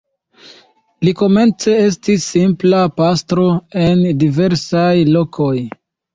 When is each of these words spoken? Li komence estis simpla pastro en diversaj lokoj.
Li 1.07 1.11
komence 1.19 1.75
estis 1.81 2.25
simpla 2.31 2.81
pastro 3.01 3.45
en 3.83 4.03
diversaj 4.27 4.89
lokoj. 5.13 5.55